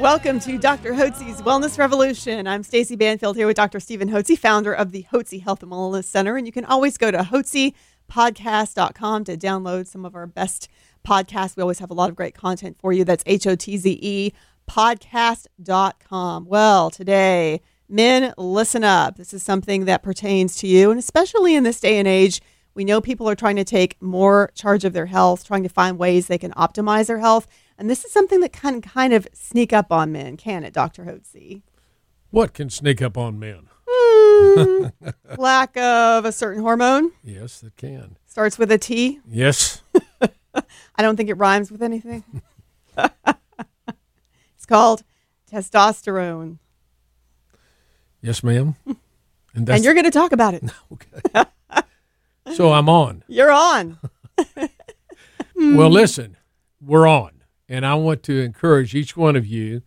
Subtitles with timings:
[0.00, 0.94] Welcome to Dr.
[0.94, 2.46] Hotze's Wellness Revolution.
[2.46, 3.78] I'm Stacy Banfield here with Dr.
[3.80, 6.38] Stephen Hotze, founder of the Hotze Health and Wellness Center.
[6.38, 10.70] And you can always go to hotzepodcast.com to download some of our best
[11.06, 11.54] podcasts.
[11.54, 13.04] We always have a lot of great content for you.
[13.04, 14.32] That's H O T Z E
[14.66, 16.46] podcast.com.
[16.46, 19.18] Well, today, men, listen up.
[19.18, 22.40] This is something that pertains to you, and especially in this day and age.
[22.74, 25.98] We know people are trying to take more charge of their health, trying to find
[25.98, 27.46] ways they can optimize their health.
[27.76, 31.04] And this is something that can kind of sneak up on men, can it, Dr.
[31.04, 31.62] Hotze?
[32.30, 33.68] What can sneak up on men?
[33.88, 34.86] Hmm,
[35.38, 37.12] lack of a certain hormone.
[37.24, 38.16] Yes, it can.
[38.26, 39.18] Starts with a T.
[39.28, 39.82] Yes.
[40.94, 42.22] I don't think it rhymes with anything.
[42.96, 45.02] it's called
[45.50, 46.58] testosterone.
[48.22, 48.76] Yes, ma'am.
[49.54, 50.62] And, and you're going to talk about it.
[50.92, 51.44] okay.
[52.54, 53.24] So I'm on.
[53.28, 53.98] You're on.
[55.56, 56.36] well, listen,
[56.80, 57.42] we're on.
[57.68, 59.82] And I want to encourage each one of you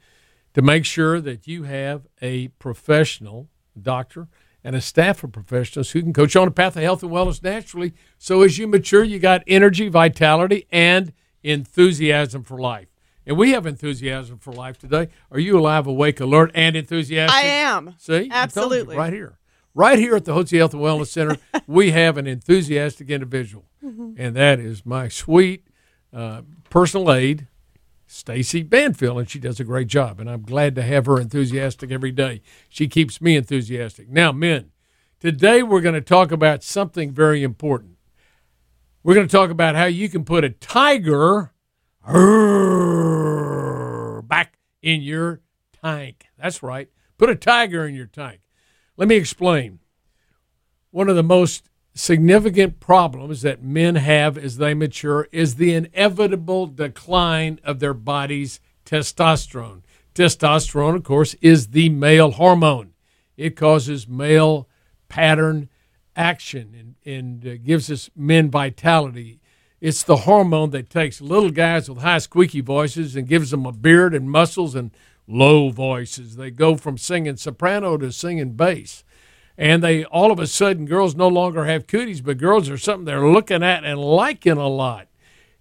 [0.53, 4.28] to make sure that you have a professional doctor
[4.64, 7.11] and a staff of professionals who can coach you on a path of health and
[7.11, 7.94] wellness naturally.
[8.17, 11.11] So as you mature, you got energy, vitality, and
[11.44, 12.88] enthusiasm for life.
[13.25, 15.09] And we have enthusiasm for life today.
[15.31, 17.36] Are you alive, awake, alert, and enthusiastic?
[17.36, 17.95] I am.
[17.97, 18.30] See?
[18.31, 18.95] Absolutely.
[18.95, 19.38] You, right here.
[19.76, 23.66] Right here at the Hotze Health and Wellness Center, we have an enthusiastic individual.
[23.84, 24.14] Mm-hmm.
[24.18, 25.68] And that is my sweet
[26.14, 27.48] uh, personal aide,
[28.06, 30.20] Stacy Banfield, and she does a great job.
[30.20, 32.42] And I'm glad to have her enthusiastic every day.
[32.70, 34.10] She keeps me enthusiastic.
[34.10, 34.72] Now, men,
[35.20, 37.98] today we're going to talk about something very important.
[39.02, 41.52] We're going to talk about how you can put a tiger
[44.24, 45.42] back in your
[45.81, 46.28] tank.
[46.38, 46.90] That's right.
[47.18, 48.40] Put a tiger in your tank.
[48.96, 49.80] Let me explain.
[50.92, 56.68] One of the most significant problems that men have as they mature is the inevitable
[56.68, 59.82] decline of their body's testosterone.
[60.14, 62.94] Testosterone, of course, is the male hormone.
[63.36, 64.70] It causes male
[65.09, 65.70] pattern
[66.16, 69.40] action and, and uh, gives us men vitality.
[69.84, 73.74] It's the hormone that takes little guys with high squeaky voices and gives them a
[73.74, 74.92] beard and muscles and
[75.28, 76.38] low voices.
[76.38, 79.04] They go from singing soprano to singing bass
[79.58, 83.06] and they all of a sudden girls no longer have cooties, but girls are something
[83.06, 85.08] they're looking at and liking a lot,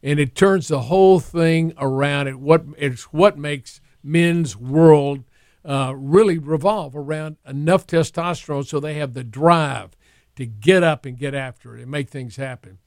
[0.02, 2.28] and it turns the whole thing around.
[2.28, 5.24] It what it's what makes men's world
[5.64, 9.90] uh, really revolve around enough testosterone so they have the drive
[10.36, 12.78] to get up and get after it and make things happen.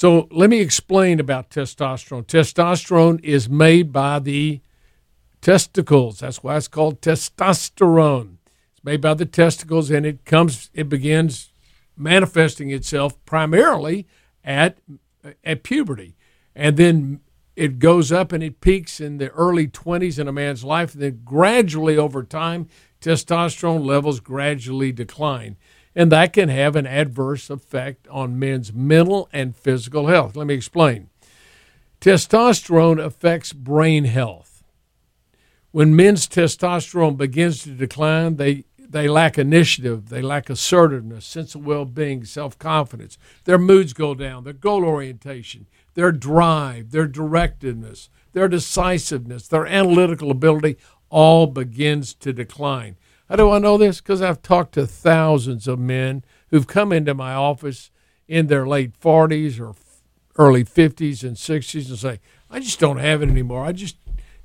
[0.00, 2.24] So let me explain about testosterone.
[2.24, 4.62] Testosterone is made by the
[5.42, 6.20] testicles.
[6.20, 8.36] That's why it's called testosterone.
[8.72, 11.52] It's made by the testicles, and it comes, it begins
[11.98, 14.06] manifesting itself primarily
[14.42, 14.78] at
[15.44, 16.16] at puberty,
[16.54, 17.20] and then
[17.54, 21.02] it goes up and it peaks in the early 20s in a man's life, and
[21.02, 22.68] then gradually over time,
[23.02, 25.58] testosterone levels gradually decline.
[25.94, 30.36] And that can have an adverse effect on men's mental and physical health.
[30.36, 31.10] Let me explain.
[32.00, 34.62] Testosterone affects brain health.
[35.72, 41.64] When men's testosterone begins to decline, they they lack initiative, they lack assertiveness, sense of
[41.64, 43.18] well being, self confidence.
[43.44, 50.30] Their moods go down, their goal orientation, their drive, their directedness, their decisiveness, their analytical
[50.30, 50.76] ability
[51.08, 52.96] all begins to decline.
[53.30, 54.00] How do I know this?
[54.00, 57.92] Because I've talked to thousands of men who've come into my office
[58.26, 59.76] in their late 40s or
[60.36, 62.18] early 50s and 60s and say,
[62.50, 63.64] I just don't have it anymore.
[63.64, 63.98] I just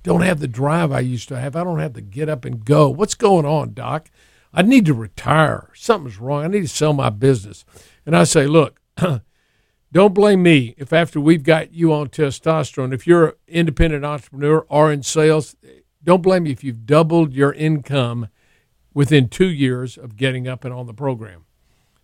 [0.03, 1.55] don't have the drive I used to have.
[1.55, 2.87] I don't have to get up and go.
[2.87, 4.11] What's going on, doc?
[4.53, 5.71] I need to retire.
[5.73, 6.43] Something's wrong.
[6.43, 7.65] I need to sell my business.
[8.05, 8.79] And I say, look,
[9.91, 14.63] don't blame me if after we've got you on testosterone, if you're an independent entrepreneur
[14.69, 15.55] or in sales,
[16.03, 18.27] don't blame me if you've doubled your income
[18.95, 21.45] within two years of getting up and on the program.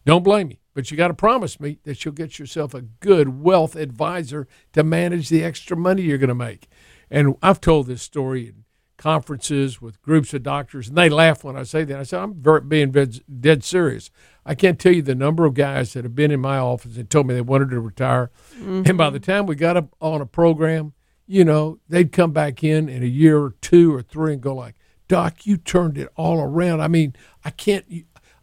[0.05, 3.41] Don't blame me, but you got to promise me that you'll get yourself a good
[3.41, 6.67] wealth advisor to manage the extra money you're going to make.
[7.09, 8.65] And I've told this story in
[8.97, 11.99] conferences with groups of doctors, and they laugh when I say that.
[11.99, 14.11] I say I'm very, being dead serious.
[14.45, 17.09] I can't tell you the number of guys that have been in my office and
[17.09, 18.83] told me they wanted to retire, mm-hmm.
[18.85, 20.93] and by the time we got up on a program,
[21.25, 24.53] you know, they'd come back in in a year or two or three and go
[24.53, 24.75] like,
[25.11, 26.79] Doc, you turned it all around.
[26.79, 27.13] I mean,
[27.43, 27.83] I can't.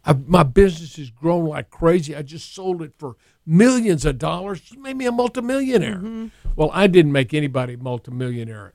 [0.04, 2.14] I, my business has grown like crazy.
[2.14, 3.16] I just sold it for
[3.46, 4.70] millions of dollars.
[4.70, 5.96] You made me a multimillionaire.
[5.96, 6.26] Mm-hmm.
[6.56, 8.74] Well, I didn't make anybody multimillionaire.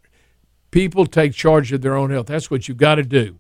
[0.72, 2.26] People take charge of their own health.
[2.26, 3.38] That's what you've got to do.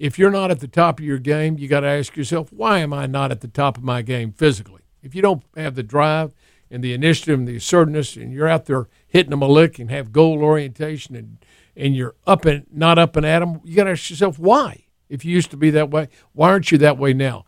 [0.00, 2.80] If you're not at the top of your game, you got to ask yourself, why
[2.80, 4.82] am I not at the top of my game physically?
[5.00, 6.32] If you don't have the drive
[6.72, 9.90] and the initiative and the assertiveness, and you're out there hitting them a lick and
[9.90, 11.38] have goal orientation and
[11.76, 14.84] and you're up and not up and at them, you got to ask yourself why.
[15.08, 17.44] If you used to be that way, why aren't you that way now?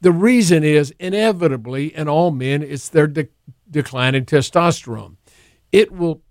[0.00, 3.28] The reason is inevitably in all men, it's their de-
[3.70, 5.16] decline in testosterone.
[5.72, 6.22] It will,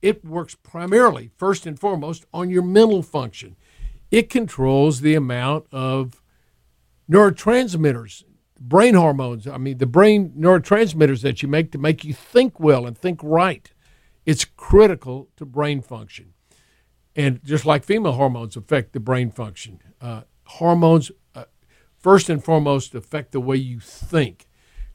[0.00, 3.56] it works primarily, first and foremost, on your mental function.
[4.10, 6.22] It controls the amount of
[7.10, 8.24] neurotransmitters,
[8.58, 9.46] brain hormones.
[9.46, 13.20] I mean, the brain neurotransmitters that you make to make you think well and think
[13.22, 13.70] right.
[14.24, 16.32] It's critical to brain function.
[17.14, 21.44] And just like female hormones affect the brain function, uh, hormones, uh,
[21.98, 24.46] first and foremost, affect the way you think.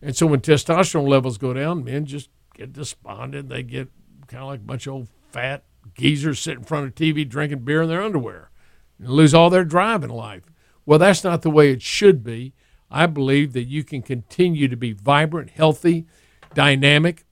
[0.02, 3.50] And so when testosterone levels go down, men just get despondent.
[3.50, 3.90] They get
[4.28, 5.64] kind of like a bunch of old fat
[5.96, 8.52] geezers sitting in front of TV drinking beer in their underwear
[9.00, 10.44] and lose all their drive in life.
[10.86, 12.54] Well, that's not the way it should be.
[12.92, 16.06] I believe that you can continue to be vibrant, healthy,
[16.54, 17.26] dynamic,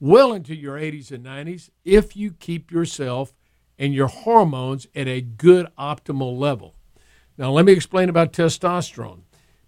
[0.00, 3.34] well into your 80s and 90s if you keep yourself
[3.78, 6.74] and your hormones at a good optimal level.
[7.36, 9.22] Now, let me explain about testosterone.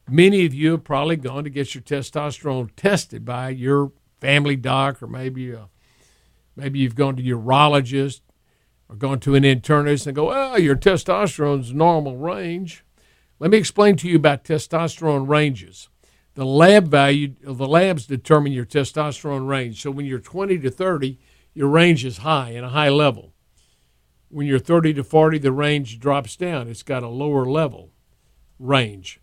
[0.08, 5.02] Many of you have probably gone to get your testosterone tested by your family doc,
[5.02, 5.66] or maybe uh,
[6.54, 8.20] maybe you've gone to urologist
[8.88, 12.84] or gone to an internist and go, "Oh, your testosterone's normal range."
[13.38, 15.88] Let me explain to you about testosterone ranges.
[16.34, 19.82] The lab value, the labs determine your testosterone range.
[19.82, 21.18] So when you're 20 to 30,
[21.54, 23.32] your range is high and a high level.
[24.28, 26.68] When you're 30 to 40, the range drops down.
[26.68, 27.92] It's got a lower level
[28.58, 29.20] range.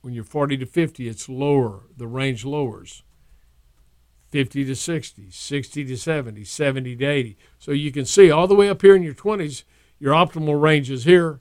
[0.00, 1.84] When you're 40 to 50, it's lower.
[1.96, 3.02] The range lowers.
[4.30, 7.38] 50 to 60, 60 to 70, 70 to 80.
[7.58, 9.62] So you can see all the way up here in your 20s,
[9.98, 11.40] your optimal range is here,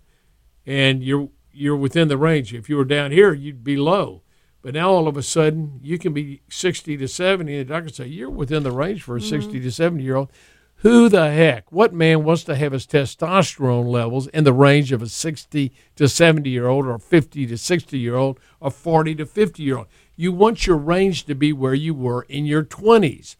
[0.65, 2.53] and you're you're within the range.
[2.53, 4.21] If you were down here, you'd be low.
[4.61, 7.89] But now all of a sudden, you can be 60 to 70, and the doctor
[7.89, 9.29] say you're within the range for a mm-hmm.
[9.29, 10.31] 60 to 70 year old.
[10.77, 11.71] Who the heck?
[11.71, 16.09] What man wants to have his testosterone levels in the range of a 60 to
[16.09, 19.87] 70 year old, or 50 to 60 year old, or 40 to 50 year old?
[20.15, 23.35] You want your range to be where you were in your 20s.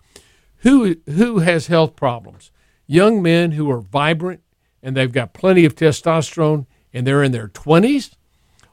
[0.58, 2.52] Who, who has health problems?
[2.88, 4.42] Young men who are vibrant
[4.82, 8.16] and they've got plenty of testosterone and they're in their 20s?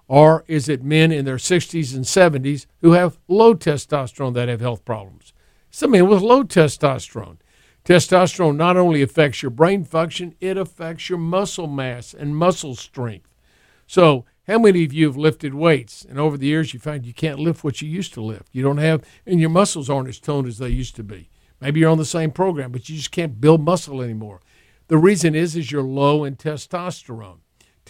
[0.06, 4.60] Or is it men in their 60s and 70s who have low testosterone that have
[4.60, 5.32] health problems?
[5.70, 7.36] Some men with low testosterone.
[7.84, 13.28] Testosterone not only affects your brain function, it affects your muscle mass and muscle strength.
[13.86, 17.14] So, how many of you have lifted weights and over the years you find you
[17.14, 18.48] can't lift what you used to lift?
[18.50, 21.30] You don't have, and your muscles aren't as toned as they used to be.
[21.60, 24.40] Maybe you're on the same program, but you just can't build muscle anymore.
[24.88, 27.38] The reason is is you're low in testosterone.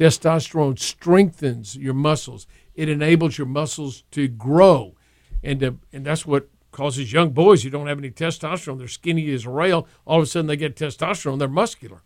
[0.01, 2.47] Testosterone strengthens your muscles.
[2.75, 4.97] It enables your muscles to grow,
[5.43, 9.31] and to, and that's what causes young boys who don't have any testosterone, they're skinny
[9.35, 12.01] as a rail, all of a sudden they get testosterone, they're muscular.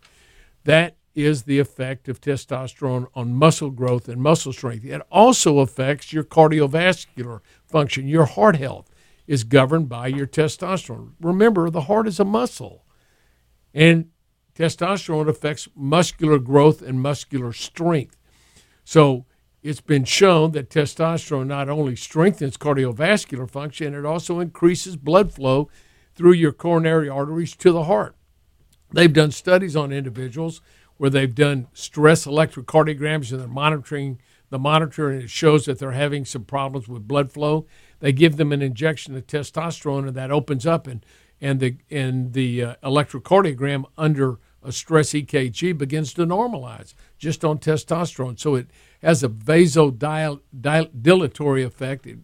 [0.65, 4.83] That is the effect of testosterone on muscle growth and muscle strength.
[4.83, 8.09] It also affects your cardiovascular function.
[8.09, 8.89] Your heart health
[9.25, 11.11] is governed by your testosterone.
[11.21, 12.83] Remember, the heart is a muscle,
[13.73, 14.09] and
[14.55, 18.17] testosterone affects muscular growth and muscular strength.
[18.83, 19.25] So,
[19.61, 25.69] it's been shown that testosterone not only strengthens cardiovascular function, it also increases blood flow
[26.13, 28.15] through your coronary arteries to the heart.
[28.91, 30.61] They've done studies on individuals
[30.97, 34.19] where they've done stress electrocardiograms and they're monitoring
[34.49, 37.65] the monitor and it shows that they're having some problems with blood flow.
[37.99, 41.05] They give them an injection of testosterone and that opens up and
[41.41, 47.59] and the and the uh, electrocardiogram under a stress EKG begins to normalize just on
[47.59, 48.39] testosterone.
[48.39, 48.67] So it
[49.01, 52.07] has a vasodilatory effect.
[52.07, 52.17] It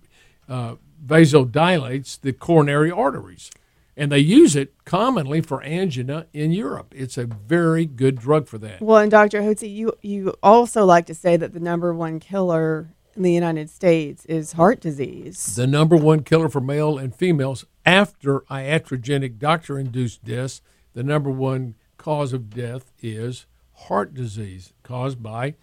[0.50, 3.52] uh, vasodilates the coronary arteries.
[3.96, 6.94] And they use it commonly for angina in Europe.
[6.96, 8.82] It's a very good drug for that.
[8.82, 9.42] Well, and Dr.
[9.42, 13.70] Hotze, you, you also like to say that the number one killer in the United
[13.70, 15.56] States is heart disease.
[15.56, 20.62] The number one killer for male and females after iatrogenic doctor induced deaths,
[20.94, 25.54] the number one cause of death is heart disease caused by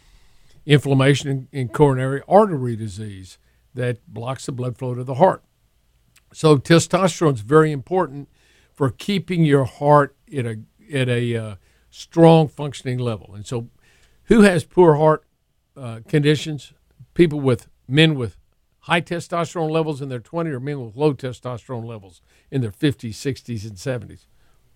[0.64, 3.38] inflammation in, coronary artery disease
[3.74, 5.42] that blocks the blood flow to the heart.
[6.32, 8.28] So testosterone is very important
[8.72, 10.60] for keeping your heart at a
[10.92, 11.54] at a uh,
[11.90, 13.34] strong functioning level.
[13.34, 13.68] And so
[14.24, 15.24] Who has poor heart
[15.76, 16.72] uh, conditions?
[17.14, 18.36] People with men with
[18.80, 23.10] high testosterone levels in their 20s or men with low testosterone levels in their 50s,
[23.10, 24.26] 60s, and 70s?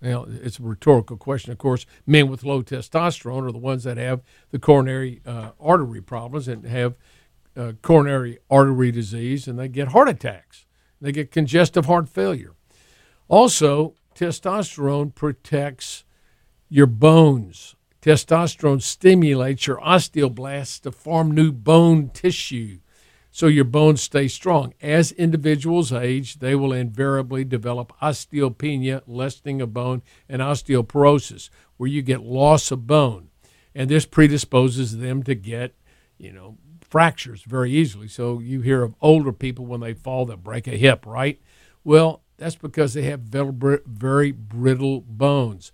[0.03, 1.87] Now, it's a rhetorical question, of course.
[2.07, 6.67] Men with low testosterone are the ones that have the coronary uh, artery problems and
[6.67, 6.97] have
[7.57, 10.67] uh, coronary artery disease, and they get heart attacks.
[11.01, 12.55] They get congestive heart failure.
[13.29, 16.05] Also, testosterone protects
[16.69, 17.77] your bones.
[18.01, 22.79] Testosterone stimulates your osteoblasts to form new bone tissue
[23.35, 24.75] so your bones stay strong.
[24.83, 31.49] As individuals age, they will invariably develop osteopenia, lessening of bone, and osteoporosis,
[31.79, 33.31] where you get loss of bone.
[33.75, 35.75] And this predisposes them to get,
[36.19, 38.07] you know, fractures very easily.
[38.07, 41.41] So you hear of older people when they fall that break a hip, right?
[41.83, 45.73] Well, that's because they have very brittle bones.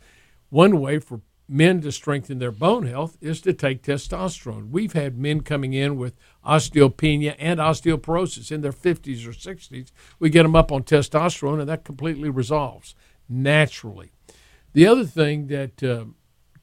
[0.49, 4.69] One way for men to strengthen their bone health is to take testosterone.
[4.69, 6.15] We've had men coming in with
[6.45, 9.91] osteopenia and osteoporosis in their 50s or 60s.
[10.19, 12.95] We get them up on testosterone, and that completely resolves
[13.29, 14.13] naturally.
[14.75, 16.05] The other thing that uh,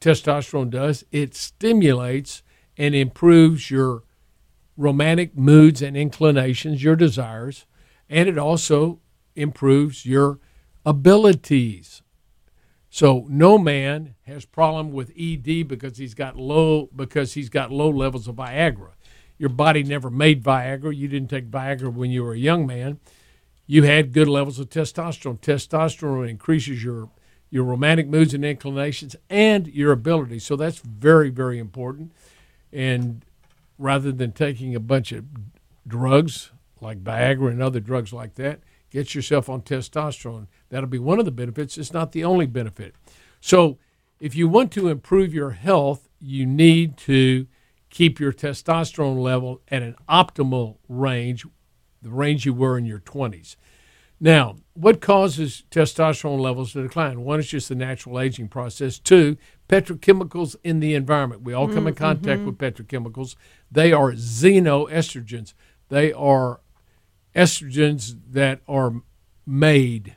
[0.00, 2.42] testosterone does, it stimulates
[2.76, 4.04] and improves your
[4.76, 7.66] romantic moods and inclinations, your desires,
[8.08, 9.00] and it also
[9.34, 10.38] improves your
[10.84, 12.02] abilities.
[12.96, 17.90] So no man has problem with ED because he's got low because he's got low
[17.90, 18.92] levels of Viagra.
[19.36, 20.96] Your body never made Viagra.
[20.96, 22.98] You didn't take Viagra when you were a young man.
[23.66, 25.38] You had good levels of testosterone.
[25.40, 27.10] Testosterone increases your
[27.50, 30.38] your romantic moods and inclinations and your ability.
[30.38, 32.12] So that's very very important.
[32.72, 33.26] And
[33.78, 35.26] rather than taking a bunch of
[35.86, 36.50] drugs
[36.80, 38.60] like Viagra and other drugs like that,
[38.90, 40.46] get yourself on testosterone.
[40.68, 41.78] That'll be one of the benefits.
[41.78, 42.94] It's not the only benefit.
[43.40, 43.78] So,
[44.18, 47.46] if you want to improve your health, you need to
[47.90, 51.46] keep your testosterone level at an optimal range,
[52.02, 53.56] the range you were in your 20s.
[54.18, 57.22] Now, what causes testosterone levels to decline?
[57.22, 58.98] One is just the natural aging process.
[58.98, 59.36] Two,
[59.68, 61.42] petrochemicals in the environment.
[61.42, 61.88] We all come mm-hmm.
[61.88, 63.36] in contact with petrochemicals.
[63.70, 65.52] They are xenoestrogens.
[65.88, 66.60] They are
[67.34, 69.02] estrogens that are
[69.46, 70.16] made.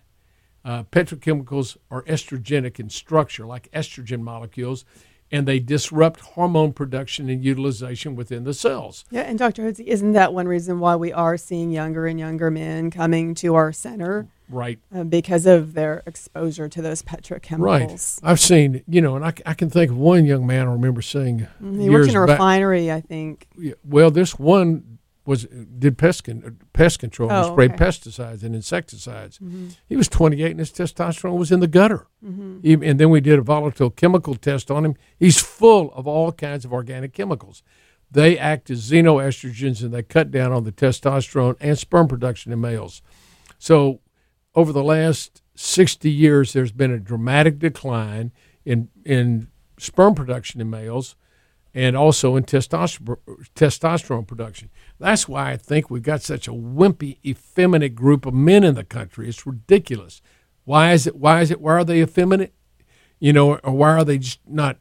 [0.70, 4.86] Uh, petrochemicals are estrogenic in structure, like estrogen molecules,
[5.32, 9.04] and they disrupt hormone production and utilization within the cells.
[9.10, 9.64] Yeah, and Dr.
[9.64, 13.56] Hotze, isn't that one reason why we are seeing younger and younger men coming to
[13.56, 14.28] our center?
[14.48, 14.78] Right.
[14.94, 18.22] Uh, because of their exposure to those petrochemicals.
[18.22, 18.30] Right.
[18.30, 21.02] I've seen, you know, and I, I can think of one young man I remember
[21.02, 21.48] seeing.
[21.60, 22.98] Mm, he worked in a refinery, back.
[22.98, 23.48] I think.
[23.58, 24.99] Yeah, well, this one
[25.30, 27.86] was did pest con, pest control oh, and sprayed okay.
[27.86, 29.38] pesticides and insecticides.
[29.38, 29.68] Mm-hmm.
[29.88, 32.08] He was 28 and his testosterone was in the gutter.
[32.26, 32.62] Mm-hmm.
[32.64, 34.96] He, and then we did a volatile chemical test on him.
[35.20, 37.62] He's full of all kinds of organic chemicals.
[38.10, 42.60] They act as xenoestrogens and they cut down on the testosterone and sperm production in
[42.60, 43.04] males.
[43.60, 44.00] So
[44.56, 48.32] over the last 60 years, there's been a dramatic decline
[48.66, 51.16] in in sperm production in males
[51.74, 54.70] and also in testosterone, production.
[55.00, 58.84] That's why I think we've got such a wimpy, effeminate group of men in the
[58.84, 59.30] country.
[59.30, 60.22] It's ridiculous.
[60.66, 61.16] Why is it?
[61.16, 61.62] Why is it?
[61.62, 62.54] Why are they effeminate?
[63.20, 64.78] You know, or why are they just not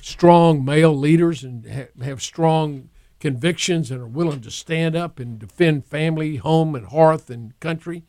[0.00, 5.38] strong male leaders and ha- have strong convictions and are willing to stand up and
[5.38, 8.04] defend family, home, and hearth and country?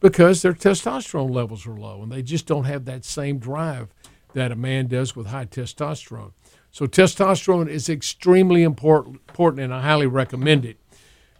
[0.00, 3.94] Because their testosterone levels are low and they just don't have that same drive
[4.34, 6.32] that a man does with high testosterone.
[6.72, 10.78] So testosterone is extremely important, important and I highly recommend it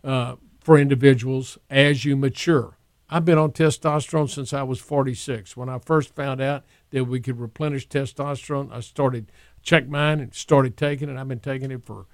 [0.05, 2.77] uh, for individuals as you mature.
[3.09, 5.57] I've been on testosterone since I was 46.
[5.57, 10.35] When I first found out that we could replenish testosterone, I started check mine and
[10.35, 11.17] started taking it.
[11.17, 12.07] I've been taking it for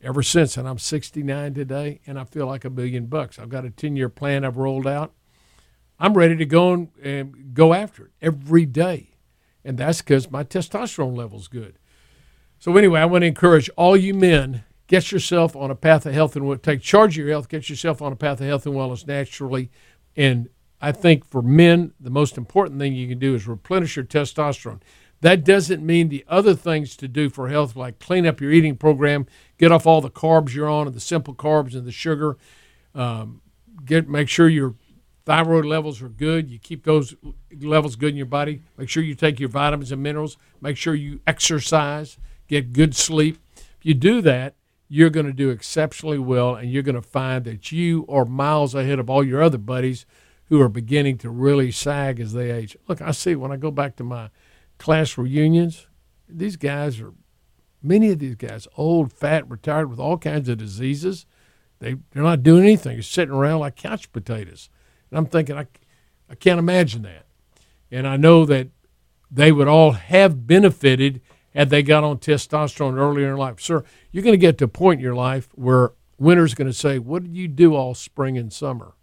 [0.00, 3.40] ever since, and I'm 69 today, and I feel like a million bucks.
[3.40, 5.12] I've got a 10 year plan I've rolled out.
[5.98, 9.16] I'm ready to go and, and go after it every day,
[9.64, 11.79] and that's because my testosterone level's good.
[12.60, 16.12] So anyway, I want to encourage all you men get yourself on a path of
[16.12, 17.48] health and take charge of your health.
[17.48, 19.70] Get yourself on a path of health and wellness naturally.
[20.14, 24.04] And I think for men, the most important thing you can do is replenish your
[24.04, 24.82] testosterone.
[25.22, 28.76] That doesn't mean the other things to do for health, like clean up your eating
[28.76, 29.26] program,
[29.56, 32.36] get off all the carbs you're on, and the simple carbs and the sugar.
[32.94, 33.40] Um,
[33.86, 34.74] get make sure your
[35.24, 36.50] thyroid levels are good.
[36.50, 37.14] You keep those
[37.58, 38.62] levels good in your body.
[38.76, 40.36] Make sure you take your vitamins and minerals.
[40.60, 42.18] Make sure you exercise
[42.50, 43.38] get good sleep.
[43.56, 44.54] If you do that,
[44.88, 48.74] you're going to do exceptionally well, and you're going to find that you are miles
[48.74, 50.04] ahead of all your other buddies
[50.46, 52.76] who are beginning to really sag as they age.
[52.88, 54.30] Look, I see when I go back to my
[54.78, 55.86] class reunions,
[56.28, 57.12] these guys are
[57.82, 61.24] Many of these guys, old, fat, retired with all kinds of diseases,
[61.78, 62.96] they, they're not doing anything.
[62.96, 64.68] They're sitting around like couch potatoes.
[65.10, 65.66] And I'm thinking, I,
[66.28, 67.24] I can't imagine that.
[67.90, 68.68] And I know that
[69.30, 71.22] they would all have benefited
[71.54, 73.60] had they got on testosterone earlier in life.
[73.60, 76.72] Sir, you're going to get to a point in your life where winter's going to
[76.72, 78.94] say, What did you do all spring and summer?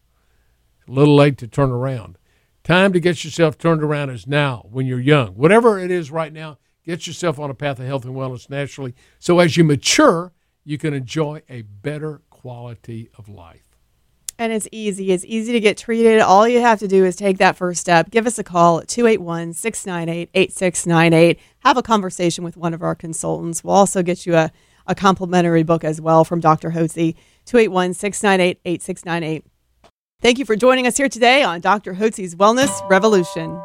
[0.87, 2.17] A little late to turn around.
[2.63, 5.29] Time to get yourself turned around is now when you're young.
[5.35, 8.93] Whatever it is right now, get yourself on a path of health and wellness naturally.
[9.19, 13.66] So as you mature, you can enjoy a better quality of life.
[14.39, 15.11] And it's easy.
[15.11, 16.19] It's easy to get treated.
[16.19, 18.11] All you have to do is take that first step.
[18.11, 21.39] Give us a call at 281 698 8698.
[21.59, 23.63] Have a conversation with one of our consultants.
[23.63, 24.51] We'll also get you a,
[24.85, 26.71] a complimentary book as well from Dr.
[26.71, 27.15] Hotze.
[27.45, 29.45] 281 698 8698.
[30.21, 31.93] Thank you for joining us here today on Dr.
[31.93, 33.59] Hotze's Wellness Revolution.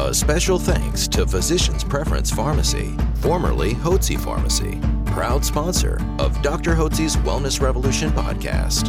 [0.00, 4.80] A special thanks to Physicians Preference Pharmacy, formerly Hotze Pharmacy,
[5.12, 6.74] proud sponsor of Dr.
[6.74, 8.88] Hotze's Wellness Revolution podcast.